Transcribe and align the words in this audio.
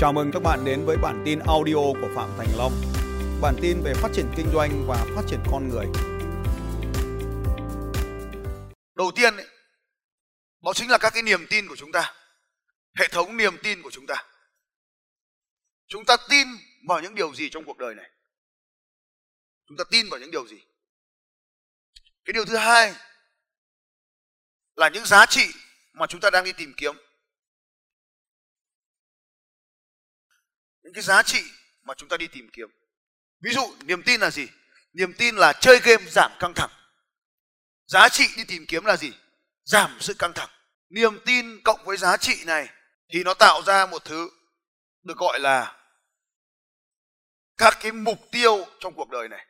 Chào 0.00 0.12
mừng 0.12 0.30
các 0.32 0.42
bạn 0.42 0.64
đến 0.64 0.84
với 0.86 0.96
bản 0.96 1.22
tin 1.24 1.38
audio 1.38 1.74
của 1.74 2.10
Phạm 2.16 2.30
Thành 2.38 2.48
Long. 2.56 2.72
Bản 3.42 3.54
tin 3.62 3.82
về 3.84 3.92
phát 3.94 4.08
triển 4.14 4.26
kinh 4.36 4.46
doanh 4.52 4.84
và 4.88 5.06
phát 5.16 5.22
triển 5.28 5.40
con 5.50 5.68
người. 5.68 5.86
Đầu 8.94 9.10
tiên 9.16 9.36
ấy, 9.36 9.46
đó 10.62 10.72
chính 10.74 10.90
là 10.90 10.98
các 10.98 11.10
cái 11.14 11.22
niềm 11.22 11.46
tin 11.50 11.68
của 11.68 11.76
chúng 11.76 11.92
ta. 11.92 12.14
Hệ 12.94 13.08
thống 13.08 13.36
niềm 13.36 13.56
tin 13.62 13.82
của 13.82 13.90
chúng 13.90 14.06
ta. 14.06 14.24
Chúng 15.86 16.04
ta 16.04 16.16
tin 16.28 16.48
vào 16.88 17.00
những 17.00 17.14
điều 17.14 17.34
gì 17.34 17.50
trong 17.50 17.64
cuộc 17.64 17.78
đời 17.78 17.94
này? 17.94 18.10
Chúng 19.68 19.76
ta 19.76 19.84
tin 19.90 20.08
vào 20.10 20.20
những 20.20 20.30
điều 20.30 20.46
gì? 20.46 20.62
Cái 22.24 22.32
điều 22.32 22.44
thứ 22.44 22.56
hai 22.56 22.94
là 24.76 24.88
những 24.88 25.04
giá 25.04 25.26
trị 25.26 25.46
mà 25.92 26.06
chúng 26.06 26.20
ta 26.20 26.30
đang 26.30 26.44
đi 26.44 26.52
tìm 26.52 26.74
kiếm. 26.76 26.96
Những 30.90 30.94
cái 30.94 31.02
giá 31.02 31.22
trị 31.22 31.42
mà 31.82 31.94
chúng 31.96 32.08
ta 32.08 32.16
đi 32.16 32.26
tìm 32.26 32.50
kiếm. 32.52 32.68
Ví 33.40 33.52
dụ 33.52 33.74
niềm 33.84 34.02
tin 34.02 34.20
là 34.20 34.30
gì? 34.30 34.48
Niềm 34.92 35.12
tin 35.12 35.36
là 35.36 35.52
chơi 35.52 35.80
game 35.84 36.04
giảm 36.10 36.32
căng 36.38 36.54
thẳng. 36.54 36.70
Giá 37.86 38.08
trị 38.08 38.28
đi 38.36 38.44
tìm 38.44 38.66
kiếm 38.68 38.84
là 38.84 38.96
gì? 38.96 39.12
Giảm 39.64 39.96
sự 40.00 40.14
căng 40.14 40.32
thẳng. 40.32 40.48
Niềm 40.88 41.18
tin 41.26 41.60
cộng 41.64 41.84
với 41.84 41.96
giá 41.96 42.16
trị 42.16 42.44
này 42.44 42.68
thì 43.12 43.24
nó 43.24 43.34
tạo 43.34 43.62
ra 43.62 43.86
một 43.86 44.04
thứ 44.04 44.30
được 45.02 45.16
gọi 45.16 45.40
là 45.40 45.80
các 47.56 47.78
cái 47.80 47.92
mục 47.92 48.18
tiêu 48.32 48.66
trong 48.80 48.94
cuộc 48.94 49.10
đời 49.10 49.28
này. 49.28 49.46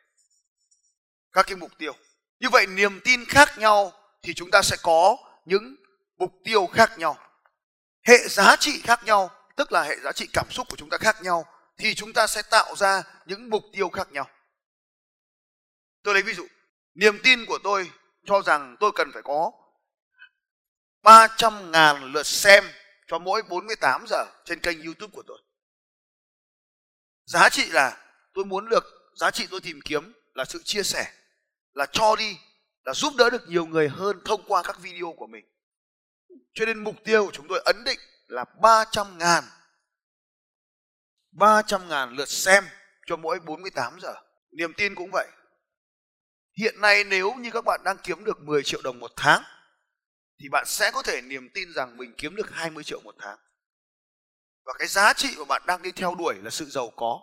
Các 1.31 1.45
cái 1.47 1.55
mục 1.55 1.71
tiêu. 1.77 1.95
Như 2.39 2.49
vậy 2.49 2.67
niềm 2.67 2.99
tin 3.03 3.25
khác 3.25 3.57
nhau 3.57 3.93
thì 4.21 4.33
chúng 4.33 4.51
ta 4.51 4.61
sẽ 4.61 4.77
có 4.81 5.17
những 5.45 5.75
mục 6.17 6.31
tiêu 6.43 6.67
khác 6.67 6.97
nhau. 6.97 7.17
Hệ 8.07 8.27
giá 8.27 8.55
trị 8.55 8.81
khác 8.81 9.03
nhau, 9.03 9.40
tức 9.61 9.71
là 9.71 9.83
hệ 9.83 9.95
giá 10.03 10.11
trị 10.11 10.27
cảm 10.33 10.51
xúc 10.51 10.67
của 10.69 10.75
chúng 10.75 10.89
ta 10.89 10.97
khác 10.97 11.21
nhau 11.21 11.45
thì 11.77 11.95
chúng 11.95 12.13
ta 12.13 12.27
sẽ 12.27 12.41
tạo 12.41 12.75
ra 12.75 13.03
những 13.25 13.49
mục 13.49 13.63
tiêu 13.73 13.89
khác 13.89 14.11
nhau. 14.11 14.29
Tôi 16.03 16.13
lấy 16.13 16.23
ví 16.23 16.33
dụ, 16.33 16.47
niềm 16.95 17.19
tin 17.23 17.45
của 17.45 17.59
tôi 17.63 17.91
cho 18.25 18.41
rằng 18.41 18.75
tôi 18.79 18.91
cần 18.95 19.11
phải 19.13 19.21
có 19.21 19.51
300 21.03 21.71
ngàn 21.71 22.03
lượt 22.03 22.25
xem 22.25 22.63
cho 23.07 23.19
mỗi 23.19 23.41
48 23.41 24.05
giờ 24.07 24.25
trên 24.45 24.59
kênh 24.59 24.83
youtube 24.83 25.11
của 25.13 25.23
tôi. 25.27 25.41
Giá 27.25 27.49
trị 27.49 27.65
là 27.65 27.97
tôi 28.33 28.45
muốn 28.45 28.69
được, 28.69 28.83
giá 29.15 29.31
trị 29.31 29.47
tôi 29.51 29.61
tìm 29.61 29.79
kiếm 29.85 30.13
là 30.33 30.45
sự 30.45 30.61
chia 30.63 30.83
sẻ, 30.83 31.13
là 31.73 31.85
cho 31.91 32.15
đi, 32.15 32.37
là 32.83 32.93
giúp 32.93 33.13
đỡ 33.17 33.29
được 33.29 33.47
nhiều 33.47 33.65
người 33.65 33.89
hơn 33.89 34.21
thông 34.25 34.43
qua 34.47 34.63
các 34.63 34.79
video 34.79 35.13
của 35.17 35.27
mình. 35.27 35.45
Cho 36.53 36.65
nên 36.65 36.83
mục 36.83 36.95
tiêu 37.03 37.25
của 37.25 37.31
chúng 37.31 37.47
tôi 37.47 37.61
ấn 37.65 37.83
định 37.83 37.99
là 38.31 38.45
300 38.61 39.17
ngàn 39.17 39.43
300 41.31 41.89
ngàn 41.89 42.13
lượt 42.13 42.29
xem 42.29 42.63
cho 43.05 43.15
mỗi 43.15 43.39
48 43.39 43.99
giờ. 44.01 44.13
Niềm 44.51 44.73
tin 44.73 44.95
cũng 44.95 45.11
vậy. 45.11 45.27
Hiện 46.57 46.81
nay 46.81 47.03
nếu 47.03 47.33
như 47.33 47.51
các 47.51 47.65
bạn 47.65 47.81
đang 47.83 47.97
kiếm 48.03 48.23
được 48.23 48.41
10 48.41 48.63
triệu 48.63 48.81
đồng 48.83 48.99
một 48.99 49.11
tháng 49.15 49.43
thì 50.39 50.49
bạn 50.49 50.65
sẽ 50.65 50.91
có 50.91 51.01
thể 51.01 51.21
niềm 51.21 51.49
tin 51.53 51.73
rằng 51.73 51.97
mình 51.97 52.13
kiếm 52.17 52.35
được 52.35 52.51
20 52.51 52.83
triệu 52.83 53.01
một 53.03 53.15
tháng. 53.19 53.37
Và 54.65 54.73
cái 54.79 54.87
giá 54.87 55.13
trị 55.13 55.35
mà 55.37 55.45
bạn 55.45 55.61
đang 55.67 55.81
đi 55.81 55.91
theo 55.91 56.15
đuổi 56.15 56.35
là 56.43 56.49
sự 56.49 56.65
giàu 56.65 56.89
có. 56.95 57.19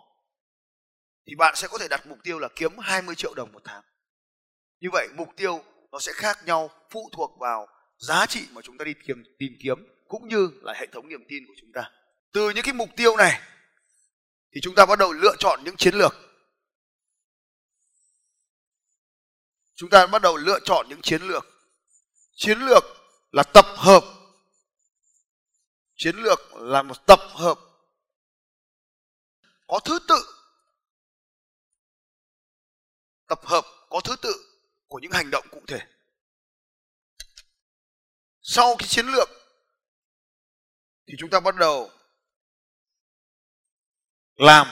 Thì 1.27 1.35
bạn 1.35 1.55
sẽ 1.55 1.67
có 1.67 1.77
thể 1.77 1.87
đặt 1.87 2.07
mục 2.07 2.17
tiêu 2.23 2.39
là 2.39 2.47
kiếm 2.55 2.77
20 2.77 3.15
triệu 3.15 3.33
đồng 3.33 3.51
một 3.51 3.61
tháng. 3.63 3.83
Như 4.79 4.89
vậy 4.91 5.07
mục 5.15 5.29
tiêu 5.37 5.63
nó 5.91 5.99
sẽ 5.99 6.11
khác 6.15 6.39
nhau 6.45 6.69
phụ 6.89 7.09
thuộc 7.13 7.39
vào 7.39 7.67
giá 7.97 8.25
trị 8.25 8.47
mà 8.51 8.61
chúng 8.61 8.77
ta 8.77 8.85
đi 8.85 8.93
tìm, 9.07 9.23
tìm 9.39 9.51
kiếm 9.63 9.98
cũng 10.09 10.27
như 10.27 10.49
là 10.61 10.73
hệ 10.73 10.87
thống 10.91 11.07
niềm 11.07 11.23
tin 11.29 11.47
của 11.47 11.53
chúng 11.61 11.71
ta. 11.73 11.91
Từ 12.31 12.49
những 12.49 12.63
cái 12.63 12.73
mục 12.73 12.89
tiêu 12.95 13.17
này, 13.17 13.41
thì 14.51 14.61
chúng 14.61 14.75
ta 14.75 14.85
bắt 14.85 14.99
đầu 14.99 15.13
lựa 15.13 15.35
chọn 15.39 15.63
những 15.63 15.75
chiến 15.77 15.95
lược. 15.95 16.13
Chúng 19.75 19.89
ta 19.89 20.07
bắt 20.07 20.21
đầu 20.21 20.37
lựa 20.37 20.59
chọn 20.65 20.85
những 20.89 21.01
chiến 21.01 21.21
lược. 21.21 21.45
Chiến 22.35 22.59
lược 22.59 22.83
là 23.31 23.43
tập 23.43 23.65
hợp. 23.77 24.03
Chiến 25.95 26.15
lược 26.15 26.39
là 26.55 26.83
một 26.83 26.95
tập 27.07 27.19
hợp 27.29 27.59
có 29.67 29.79
thứ 29.85 29.99
tự. 30.07 30.25
Tập 33.27 33.39
hợp 33.43 33.65
có 33.89 34.01
thứ 34.03 34.15
tự 34.15 34.33
của 34.87 34.99
những 34.99 35.11
hành 35.11 35.31
động 35.31 35.45
cụ 35.51 35.61
thể. 35.67 35.79
Sau 38.41 38.75
cái 38.79 38.87
chiến 38.87 39.07
lược 39.07 39.38
thì 41.09 41.15
chúng 41.17 41.29
ta 41.29 41.39
bắt 41.39 41.55
đầu 41.55 41.91
làm, 44.35 44.67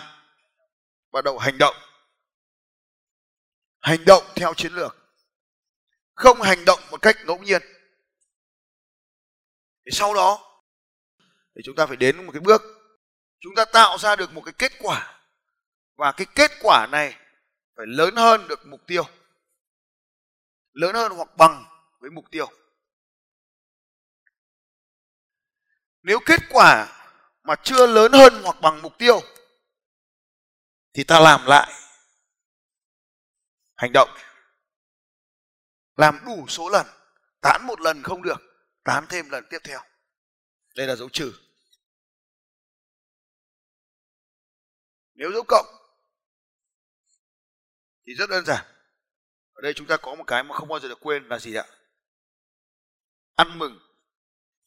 bắt 1.12 1.24
đầu 1.24 1.38
hành 1.38 1.58
động. 1.58 1.76
Hành 3.80 4.06
động 4.06 4.24
theo 4.36 4.54
chiến 4.54 4.74
lược. 4.74 4.96
Không 6.14 6.42
hành 6.42 6.66
động 6.66 6.80
một 6.92 7.02
cách 7.02 7.16
ngẫu 7.26 7.38
nhiên. 7.38 7.62
Thì 9.86 9.92
sau 9.92 10.14
đó, 10.14 10.62
thì 11.56 11.62
chúng 11.66 11.76
ta 11.76 11.86
phải 11.86 11.98
đến 11.98 12.26
một 12.26 12.32
cái 12.32 12.42
bước. 12.42 12.62
Chúng 13.40 13.56
ta 13.56 13.66
tạo 13.66 13.98
ra 13.98 14.16
được 14.16 14.34
một 14.34 14.42
cái 14.46 14.54
kết 14.58 14.72
quả. 14.80 15.22
Và 15.96 16.12
cái 16.12 16.28
kết 16.36 16.52
quả 16.62 16.88
này 16.92 17.16
phải 17.76 17.86
lớn 17.88 18.16
hơn 18.16 18.48
được 18.48 18.60
mục 18.66 18.82
tiêu. 18.88 19.04
Lớn 20.74 20.96
hơn 20.96 21.12
hoặc 21.12 21.38
bằng 21.38 21.66
với 22.00 22.10
mục 22.10 22.26
tiêu. 22.32 22.52
Nếu 26.08 26.20
kết 26.26 26.40
quả 26.50 26.88
mà 27.44 27.56
chưa 27.64 27.88
lớn 27.88 28.12
hơn 28.12 28.34
hoặc 28.44 28.62
bằng 28.62 28.82
mục 28.82 28.98
tiêu, 28.98 29.22
thì 30.94 31.04
ta 31.04 31.20
làm 31.20 31.46
lại 31.46 31.74
hành 33.76 33.94
động. 33.94 34.10
Làm 35.96 36.20
đủ 36.26 36.46
số 36.48 36.70
lần, 36.70 36.88
tán 37.42 37.68
một 37.68 37.82
lần 37.82 38.04
không 38.04 38.22
được, 38.22 38.38
tán 38.84 39.06
thêm 39.10 39.30
lần 39.30 39.46
tiếp 39.50 39.60
theo. 39.64 39.80
Đây 40.76 40.88
là 40.88 40.96
dấu 40.96 41.10
trừ. 41.10 41.34
Nếu 45.14 45.32
dấu 45.32 45.44
cộng, 45.48 45.66
thì 48.06 48.14
rất 48.14 48.30
đơn 48.30 48.46
giản. 48.46 48.66
Ở 49.54 49.62
đây 49.62 49.74
chúng 49.74 49.88
ta 49.88 49.98
có 49.98 50.16
một 50.16 50.24
cái 50.28 50.44
mà 50.44 50.56
không 50.56 50.68
bao 50.68 50.80
giờ 50.80 50.88
được 50.88 51.00
quên 51.02 51.28
là 51.28 51.40
gì 51.40 51.56
ạ? 51.56 51.66
Ăn 53.36 53.60
mừng. 53.60 53.80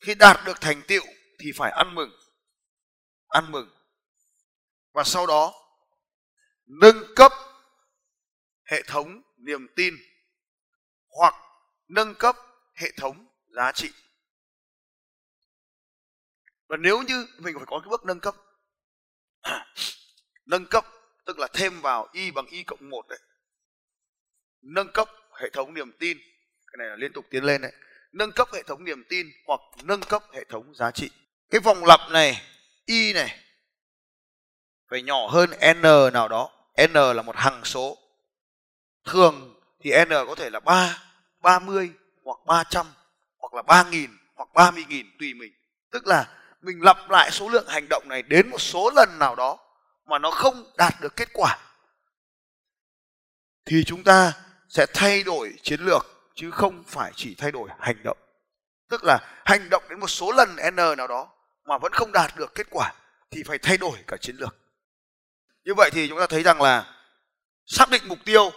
Khi 0.00 0.14
đạt 0.14 0.36
được 0.46 0.60
thành 0.60 0.82
tựu 0.88 1.02
thì 1.40 1.52
phải 1.52 1.70
ăn 1.70 1.94
mừng. 1.94 2.10
Ăn 3.28 3.52
mừng. 3.52 3.70
Và 4.92 5.04
sau 5.04 5.26
đó, 5.26 5.54
nâng 6.66 7.14
cấp 7.16 7.32
hệ 8.64 8.82
thống 8.82 9.22
niềm 9.36 9.66
tin 9.76 9.94
hoặc 11.08 11.34
nâng 11.88 12.14
cấp 12.14 12.36
hệ 12.74 12.90
thống 12.96 13.26
giá 13.48 13.72
trị. 13.72 13.90
Và 16.68 16.76
nếu 16.76 17.02
như 17.02 17.26
mình 17.38 17.54
phải 17.56 17.66
có 17.66 17.80
cái 17.80 17.88
bước 17.90 18.04
nâng 18.04 18.20
cấp 18.20 18.34
nâng 20.46 20.66
cấp 20.66 20.86
tức 21.26 21.38
là 21.38 21.48
thêm 21.52 21.80
vào 21.80 22.08
y 22.12 22.30
bằng 22.30 22.46
y 22.46 22.62
cộng 22.62 22.90
một 22.90 23.08
đấy, 23.08 23.18
nâng 24.62 24.92
cấp 24.92 25.08
hệ 25.40 25.50
thống 25.50 25.74
niềm 25.74 25.92
tin, 25.98 26.18
cái 26.66 26.76
này 26.78 26.88
là 26.88 26.96
liên 26.96 27.12
tục 27.12 27.24
tiến 27.30 27.44
lên 27.44 27.62
đấy, 27.62 27.72
nâng 28.12 28.32
cấp 28.32 28.48
hệ 28.52 28.62
thống 28.62 28.84
niềm 28.84 29.04
tin 29.08 29.26
hoặc 29.46 29.60
nâng 29.82 30.00
cấp 30.00 30.22
hệ 30.32 30.44
thống 30.44 30.74
giá 30.74 30.90
trị 30.90 31.10
cái 31.50 31.60
vòng 31.60 31.84
lặp 31.84 32.00
này, 32.10 32.42
y 32.84 33.12
này, 33.12 33.38
phải 34.90 35.02
nhỏ 35.02 35.26
hơn 35.26 35.50
n 35.74 35.82
nào 36.12 36.28
đó. 36.28 36.50
n 36.88 36.92
là 36.92 37.22
một 37.22 37.36
hằng 37.36 37.64
số. 37.64 37.98
Thường 39.04 39.60
thì 39.80 40.04
n 40.04 40.08
có 40.08 40.34
thể 40.34 40.50
là 40.50 40.60
ba 40.60 41.02
ba 41.40 41.58
mươi 41.58 41.90
hoặc 42.24 42.38
ba 42.46 42.64
trăm 42.64 42.86
hoặc 43.38 43.54
là 43.54 43.62
ba 43.62 43.84
nghìn 43.90 44.10
hoặc 44.34 44.48
ba 44.54 44.70
mươi 44.70 44.84
nghìn 44.88 45.06
tùy 45.18 45.34
mình. 45.34 45.52
Tức 45.90 46.06
là 46.06 46.28
mình 46.60 46.82
lặp 46.82 47.10
lại 47.10 47.30
số 47.30 47.48
lượng 47.48 47.68
hành 47.68 47.86
động 47.88 48.08
này 48.08 48.22
đến 48.22 48.50
một 48.50 48.60
số 48.60 48.90
lần 48.96 49.18
nào 49.18 49.34
đó 49.34 49.58
mà 50.06 50.18
nó 50.18 50.30
không 50.30 50.72
đạt 50.76 50.94
được 51.00 51.16
kết 51.16 51.28
quả, 51.32 51.58
thì 53.64 53.84
chúng 53.86 54.04
ta 54.04 54.32
sẽ 54.68 54.86
thay 54.94 55.22
đổi 55.22 55.54
chiến 55.62 55.80
lược 55.80 56.06
chứ 56.34 56.50
không 56.50 56.84
phải 56.86 57.12
chỉ 57.16 57.34
thay 57.34 57.50
đổi 57.50 57.68
hành 57.78 58.02
động. 58.02 58.18
Tức 58.88 59.04
là 59.04 59.40
hành 59.44 59.70
động 59.70 59.82
đến 59.88 60.00
một 60.00 60.08
số 60.08 60.32
lần 60.32 60.56
n 60.72 60.76
nào 60.76 61.06
đó 61.06 61.28
mà 61.64 61.78
vẫn 61.78 61.92
không 61.92 62.12
đạt 62.12 62.36
được 62.36 62.54
kết 62.54 62.66
quả 62.70 62.92
thì 63.30 63.42
phải 63.42 63.58
thay 63.58 63.76
đổi 63.76 63.98
cả 64.06 64.16
chiến 64.16 64.36
lược. 64.36 64.56
Như 65.64 65.74
vậy 65.74 65.90
thì 65.92 66.08
chúng 66.08 66.18
ta 66.18 66.26
thấy 66.26 66.42
rằng 66.42 66.62
là 66.62 66.96
xác 67.66 67.90
định 67.90 68.02
mục 68.08 68.18
tiêu 68.24 68.52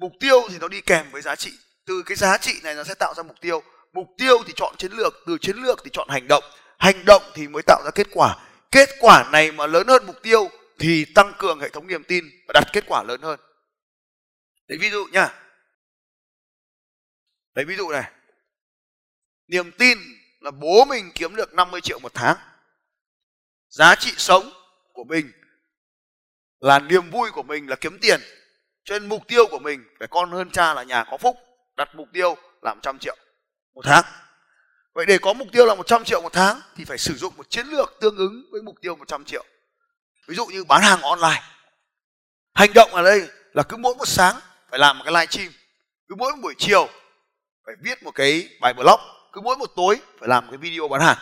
mục 0.00 0.12
tiêu 0.20 0.48
thì 0.48 0.58
nó 0.58 0.68
đi 0.68 0.80
kèm 0.80 1.10
với 1.10 1.22
giá 1.22 1.36
trị. 1.36 1.52
Từ 1.86 2.02
cái 2.06 2.16
giá 2.16 2.38
trị 2.38 2.60
này 2.62 2.74
nó 2.74 2.84
sẽ 2.84 2.94
tạo 2.94 3.14
ra 3.14 3.22
mục 3.22 3.40
tiêu. 3.40 3.62
Mục 3.92 4.08
tiêu 4.18 4.38
thì 4.46 4.52
chọn 4.56 4.74
chiến 4.78 4.92
lược, 4.92 5.14
từ 5.26 5.38
chiến 5.40 5.56
lược 5.56 5.80
thì 5.84 5.90
chọn 5.92 6.08
hành 6.08 6.28
động. 6.28 6.44
Hành 6.78 7.04
động 7.04 7.22
thì 7.34 7.48
mới 7.48 7.62
tạo 7.66 7.82
ra 7.84 7.90
kết 7.94 8.06
quả. 8.12 8.36
Kết 8.70 8.88
quả 9.00 9.28
này 9.32 9.52
mà 9.52 9.66
lớn 9.66 9.86
hơn 9.88 10.06
mục 10.06 10.16
tiêu 10.22 10.50
thì 10.78 11.04
tăng 11.14 11.32
cường 11.38 11.60
hệ 11.60 11.68
thống 11.68 11.86
niềm 11.86 12.04
tin 12.04 12.24
và 12.48 12.52
đặt 12.52 12.64
kết 12.72 12.84
quả 12.86 13.02
lớn 13.02 13.22
hơn. 13.22 13.40
Lấy 14.66 14.78
ví 14.78 14.90
dụ 14.90 15.06
nha. 15.12 15.34
Lấy 17.54 17.64
ví 17.64 17.76
dụ 17.76 17.90
này. 17.90 18.10
Niềm 19.48 19.72
tin 19.72 19.98
là 20.40 20.50
bố 20.50 20.84
mình 20.84 21.10
kiếm 21.14 21.36
được 21.36 21.54
50 21.54 21.80
triệu 21.80 21.98
một 21.98 22.14
tháng. 22.14 22.36
Giá 23.68 23.94
trị 23.94 24.14
sống 24.16 24.50
của 24.92 25.04
mình 25.04 25.32
là 26.60 26.78
niềm 26.78 27.10
vui 27.10 27.30
của 27.30 27.42
mình 27.42 27.66
là 27.66 27.76
kiếm 27.76 27.98
tiền. 28.00 28.20
Cho 28.84 28.98
nên 28.98 29.08
mục 29.08 29.28
tiêu 29.28 29.46
của 29.50 29.58
mình, 29.58 29.84
phải 29.98 30.08
con 30.08 30.30
hơn 30.30 30.50
cha 30.50 30.74
là 30.74 30.82
nhà 30.82 31.04
có 31.10 31.18
phúc, 31.18 31.36
đặt 31.76 31.94
mục 31.94 32.08
tiêu 32.12 32.36
là 32.62 32.74
100 32.74 32.98
triệu 32.98 33.16
một 33.74 33.82
tháng. 33.84 34.04
Vậy 34.94 35.06
để 35.06 35.18
có 35.18 35.32
mục 35.32 35.48
tiêu 35.52 35.66
là 35.66 35.74
100 35.74 36.04
triệu 36.04 36.22
một 36.22 36.32
tháng 36.32 36.60
thì 36.76 36.84
phải 36.84 36.98
sử 36.98 37.14
dụng 37.14 37.36
một 37.36 37.50
chiến 37.50 37.66
lược 37.66 37.96
tương 38.00 38.16
ứng 38.16 38.42
với 38.52 38.62
mục 38.62 38.76
tiêu 38.80 38.96
100 38.96 39.24
triệu. 39.24 39.44
Ví 40.28 40.34
dụ 40.34 40.46
như 40.46 40.64
bán 40.64 40.82
hàng 40.82 41.02
online. 41.02 41.42
Hành 42.54 42.72
động 42.74 42.94
ở 42.94 43.02
đây 43.02 43.28
là 43.52 43.62
cứ 43.62 43.76
mỗi 43.76 43.94
một 43.94 44.08
sáng 44.08 44.36
phải 44.70 44.78
làm 44.78 44.98
một 44.98 45.04
cái 45.04 45.12
live 45.12 45.26
stream 45.26 45.52
cứ 46.08 46.14
mỗi 46.14 46.32
một 46.32 46.38
buổi 46.42 46.54
chiều 46.58 46.88
phải 47.66 47.74
viết 47.82 48.02
một 48.02 48.10
cái 48.14 48.48
bài 48.60 48.74
blog 48.74 49.00
cứ 49.32 49.40
mỗi 49.40 49.56
một 49.56 49.70
tối 49.76 50.00
phải 50.18 50.28
làm 50.28 50.48
cái 50.48 50.56
video 50.56 50.88
bán 50.88 51.00
hàng. 51.00 51.18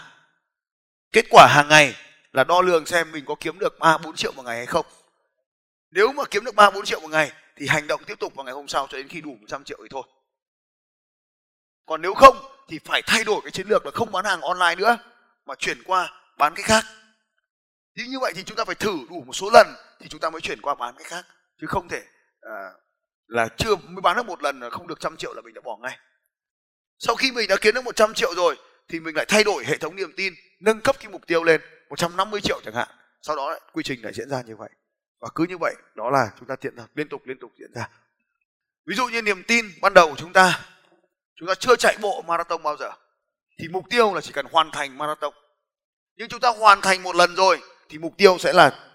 Kết 1.12 1.24
quả 1.30 1.46
hàng 1.46 1.68
ngày 1.68 1.96
là 2.32 2.44
đo 2.44 2.62
lường 2.62 2.86
xem 2.86 3.12
mình 3.12 3.24
có 3.24 3.34
kiếm 3.40 3.58
được 3.58 3.78
ba 3.78 3.98
bốn 3.98 4.16
triệu 4.16 4.32
một 4.32 4.42
ngày 4.42 4.56
hay 4.56 4.66
không. 4.66 4.86
Nếu 5.90 6.12
mà 6.12 6.24
kiếm 6.30 6.44
được 6.44 6.54
ba 6.54 6.70
bốn 6.70 6.84
triệu 6.84 7.00
một 7.00 7.08
ngày 7.08 7.32
thì 7.56 7.66
hành 7.68 7.86
động 7.86 8.04
tiếp 8.06 8.18
tục 8.20 8.34
vào 8.34 8.44
ngày 8.44 8.54
hôm 8.54 8.68
sau 8.68 8.86
cho 8.90 8.98
đến 8.98 9.08
khi 9.08 9.20
đủ 9.20 9.36
100 9.40 9.64
triệu 9.64 9.78
thì 9.82 9.88
thôi. 9.90 10.02
Còn 11.86 12.02
nếu 12.02 12.14
không 12.14 12.36
thì 12.68 12.78
phải 12.78 13.02
thay 13.06 13.24
đổi 13.24 13.40
cái 13.42 13.50
chiến 13.50 13.68
lược 13.68 13.86
là 13.86 13.90
không 13.94 14.12
bán 14.12 14.24
hàng 14.24 14.40
online 14.40 14.74
nữa 14.74 14.98
mà 15.46 15.54
chuyển 15.54 15.82
qua 15.82 16.10
bán 16.38 16.54
cái 16.54 16.62
khác. 16.62 16.84
Thì 17.96 18.04
như 18.06 18.18
vậy 18.18 18.32
thì 18.36 18.44
chúng 18.44 18.56
ta 18.56 18.64
phải 18.64 18.74
thử 18.74 18.98
đủ 19.10 19.22
một 19.26 19.32
số 19.32 19.50
lần 19.52 19.66
thì 20.00 20.08
chúng 20.08 20.20
ta 20.20 20.30
mới 20.30 20.40
chuyển 20.40 20.60
qua 20.60 20.74
bán 20.74 20.94
cái 20.98 21.04
khác. 21.04 21.26
Chứ 21.60 21.66
không 21.66 21.88
thể 21.88 22.02
à, 22.40 22.70
là 23.26 23.48
chưa 23.56 23.76
mới 23.76 24.00
bán 24.00 24.16
được 24.16 24.26
một 24.26 24.42
lần 24.42 24.60
là 24.60 24.70
không 24.70 24.86
được 24.86 25.00
trăm 25.00 25.16
triệu 25.16 25.34
là 25.34 25.42
mình 25.42 25.54
đã 25.54 25.60
bỏ 25.64 25.76
ngay 25.76 25.98
sau 26.98 27.16
khi 27.16 27.32
mình 27.32 27.48
đã 27.48 27.56
kiếm 27.60 27.74
được 27.74 27.84
100 27.84 28.14
triệu 28.14 28.34
rồi 28.34 28.56
thì 28.88 29.00
mình 29.00 29.16
lại 29.16 29.26
thay 29.28 29.44
đổi 29.44 29.64
hệ 29.64 29.76
thống 29.76 29.96
niềm 29.96 30.12
tin 30.16 30.34
nâng 30.60 30.80
cấp 30.80 30.96
cái 31.00 31.08
mục 31.12 31.26
tiêu 31.26 31.44
lên 31.44 31.60
150 31.88 32.40
triệu 32.40 32.60
chẳng 32.64 32.74
hạn. 32.74 32.88
Sau 33.22 33.36
đó 33.36 33.50
lại, 33.50 33.60
quy 33.72 33.82
trình 33.82 34.02
lại 34.02 34.12
diễn 34.12 34.28
ra 34.28 34.42
như 34.42 34.56
vậy. 34.56 34.70
Và 35.20 35.28
cứ 35.34 35.44
như 35.48 35.58
vậy 35.58 35.74
đó 35.94 36.10
là 36.10 36.30
chúng 36.38 36.48
ta 36.48 36.56
tiện 36.56 36.76
ra 36.76 36.86
liên 36.94 37.08
tục 37.08 37.22
liên 37.24 37.38
tục 37.38 37.52
diễn 37.58 37.72
ra. 37.74 37.88
Ví 38.86 38.96
dụ 38.96 39.08
như 39.08 39.22
niềm 39.22 39.42
tin 39.42 39.66
ban 39.80 39.94
đầu 39.94 40.10
của 40.10 40.16
chúng 40.16 40.32
ta 40.32 40.60
chúng 41.36 41.48
ta 41.48 41.54
chưa 41.54 41.76
chạy 41.76 41.96
bộ 42.00 42.22
marathon 42.22 42.62
bao 42.62 42.76
giờ 42.76 42.90
thì 43.58 43.68
mục 43.68 43.84
tiêu 43.90 44.14
là 44.14 44.20
chỉ 44.20 44.32
cần 44.32 44.46
hoàn 44.50 44.70
thành 44.70 44.98
marathon. 44.98 45.32
Nhưng 46.16 46.28
chúng 46.28 46.40
ta 46.40 46.48
hoàn 46.48 46.80
thành 46.80 47.02
một 47.02 47.16
lần 47.16 47.34
rồi 47.34 47.60
thì 47.88 47.98
mục 47.98 48.14
tiêu 48.16 48.38
sẽ 48.38 48.52
là 48.52 48.90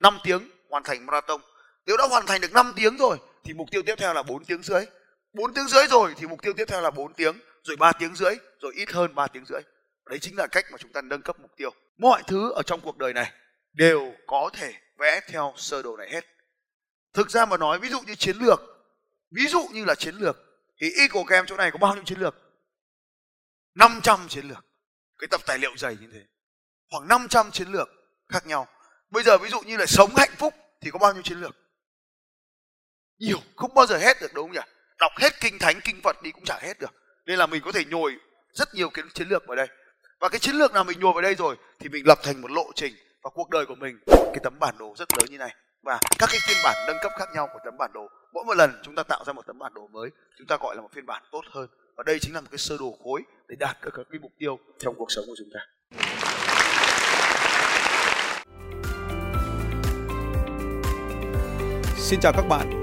5 0.00 0.18
tiếng 0.24 0.50
hoàn 0.70 0.82
thành 0.82 1.06
marathon. 1.06 1.40
Nếu 1.86 1.96
đã 1.96 2.06
hoàn 2.10 2.26
thành 2.26 2.40
được 2.40 2.52
5 2.52 2.72
tiếng 2.76 2.96
rồi 2.96 3.18
thì 3.44 3.52
mục 3.54 3.68
tiêu 3.70 3.82
tiếp 3.86 3.94
theo 3.98 4.14
là 4.14 4.22
4 4.22 4.44
tiếng 4.44 4.62
rưỡi. 4.62 4.84
4 5.38 5.54
tiếng 5.54 5.68
rưỡi 5.68 5.86
rồi 5.86 6.14
thì 6.16 6.26
mục 6.26 6.42
tiêu 6.42 6.52
tiếp 6.56 6.64
theo 6.68 6.80
là 6.80 6.90
4 6.90 7.14
tiếng, 7.14 7.38
rồi 7.62 7.76
3 7.76 7.92
tiếng 7.92 8.14
rưỡi, 8.14 8.34
rồi 8.60 8.72
ít 8.74 8.90
hơn 8.90 9.14
3 9.14 9.26
tiếng 9.26 9.44
rưỡi. 9.44 9.60
Đấy 10.06 10.18
chính 10.18 10.36
là 10.36 10.46
cách 10.46 10.64
mà 10.70 10.78
chúng 10.78 10.92
ta 10.92 11.02
nâng 11.02 11.22
cấp 11.22 11.40
mục 11.40 11.50
tiêu. 11.56 11.70
Mọi 11.98 12.22
thứ 12.26 12.52
ở 12.52 12.62
trong 12.62 12.80
cuộc 12.80 12.98
đời 12.98 13.12
này 13.12 13.32
đều 13.72 14.12
có 14.26 14.50
thể 14.52 14.74
vẽ 14.98 15.20
theo 15.28 15.54
sơ 15.56 15.82
đồ 15.82 15.96
này 15.96 16.10
hết. 16.10 16.24
Thực 17.12 17.30
ra 17.30 17.46
mà 17.46 17.56
nói, 17.56 17.78
ví 17.78 17.88
dụ 17.88 18.00
như 18.00 18.14
chiến 18.14 18.36
lược, 18.36 18.60
ví 19.30 19.46
dụ 19.46 19.68
như 19.72 19.84
là 19.84 19.94
chiến 19.94 20.14
lược, 20.14 20.36
thì 20.80 20.90
y 20.90 21.08
của 21.08 21.24
em 21.30 21.46
chỗ 21.46 21.56
này 21.56 21.70
có 21.70 21.78
bao 21.78 21.94
nhiêu 21.94 22.04
chiến 22.04 22.20
lược? 22.20 22.34
500 23.74 24.28
chiến 24.28 24.48
lược. 24.48 24.64
Cái 25.18 25.28
tập 25.30 25.40
tài 25.46 25.58
liệu 25.58 25.76
dày 25.76 25.96
như 26.00 26.08
thế. 26.12 26.20
Khoảng 26.90 27.08
500 27.08 27.50
chiến 27.50 27.68
lược 27.68 27.88
khác 28.28 28.46
nhau. 28.46 28.68
Bây 29.10 29.22
giờ 29.22 29.38
ví 29.38 29.48
dụ 29.48 29.60
như 29.60 29.76
là 29.76 29.86
sống 29.86 30.10
hạnh 30.16 30.34
phúc 30.36 30.54
thì 30.80 30.90
có 30.90 30.98
bao 30.98 31.12
nhiêu 31.12 31.22
chiến 31.22 31.40
lược? 31.40 31.56
Nhiều, 33.18 33.38
không 33.56 33.74
bao 33.74 33.86
giờ 33.86 33.98
hết 33.98 34.20
được, 34.20 34.34
đúng 34.34 34.46
không 34.46 34.52
nhỉ? 34.52 34.77
Đọc 34.98 35.12
hết 35.16 35.40
kinh 35.40 35.58
thánh, 35.58 35.80
kinh 35.84 36.00
phật 36.02 36.22
đi 36.22 36.30
cũng 36.30 36.44
chả 36.44 36.58
hết 36.62 36.80
được. 36.80 36.94
Nên 37.26 37.38
là 37.38 37.46
mình 37.46 37.62
có 37.64 37.72
thể 37.72 37.84
nhồi 37.84 38.16
rất 38.52 38.74
nhiều 38.74 38.90
cái 38.90 39.04
chiến 39.14 39.28
lược 39.28 39.46
vào 39.46 39.56
đây. 39.56 39.68
Và 40.20 40.28
cái 40.28 40.38
chiến 40.38 40.54
lược 40.54 40.72
nào 40.72 40.84
mình 40.84 41.00
nhồi 41.00 41.12
vào 41.12 41.22
đây 41.22 41.34
rồi 41.34 41.56
thì 41.78 41.88
mình 41.88 42.06
lập 42.06 42.18
thành 42.22 42.40
một 42.40 42.50
lộ 42.50 42.64
trình 42.74 42.94
và 43.22 43.30
cuộc 43.34 43.50
đời 43.50 43.66
của 43.66 43.74
mình. 43.74 43.98
Cái 44.06 44.40
tấm 44.42 44.58
bản 44.60 44.74
đồ 44.78 44.94
rất 44.96 45.08
lớn 45.18 45.26
như 45.30 45.38
này. 45.38 45.54
Và 45.82 45.98
các 46.18 46.28
cái 46.32 46.38
phiên 46.46 46.56
bản 46.64 46.84
nâng 46.86 46.96
cấp 47.02 47.12
khác 47.18 47.28
nhau 47.34 47.48
của 47.52 47.58
tấm 47.64 47.74
bản 47.78 47.90
đồ. 47.94 48.08
Mỗi 48.32 48.44
một 48.44 48.56
lần 48.56 48.80
chúng 48.82 48.94
ta 48.94 49.02
tạo 49.02 49.24
ra 49.26 49.32
một 49.32 49.46
tấm 49.46 49.58
bản 49.58 49.74
đồ 49.74 49.88
mới, 49.92 50.10
chúng 50.38 50.46
ta 50.46 50.56
gọi 50.60 50.76
là 50.76 50.82
một 50.82 50.88
phiên 50.94 51.06
bản 51.06 51.22
tốt 51.32 51.42
hơn. 51.50 51.68
Và 51.96 52.04
đây 52.06 52.18
chính 52.18 52.34
là 52.34 52.40
một 52.40 52.48
cái 52.50 52.58
sơ 52.58 52.76
đồ 52.80 52.98
khối 53.04 53.22
để 53.48 53.56
đạt 53.58 53.76
được 53.84 53.90
các 53.94 54.06
cái 54.10 54.18
mục 54.20 54.32
tiêu 54.38 54.58
trong 54.78 54.94
cuộc 54.94 55.12
sống 55.12 55.24
của 55.26 55.34
chúng 55.38 55.48
ta. 55.54 55.60
Xin 61.96 62.20
chào 62.20 62.32
các 62.32 62.44
bạn 62.48 62.82